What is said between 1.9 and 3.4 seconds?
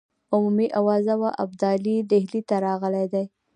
ډهلي ته راغلی دی.